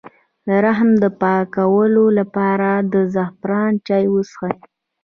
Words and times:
د 0.47 0.49
رحم 0.65 0.89
د 1.03 1.05
پاکوالي 1.21 2.07
لپاره 2.19 2.69
د 2.93 2.95
زعفران 3.13 3.71
چای 3.87 4.05
وڅښئ 4.13 4.57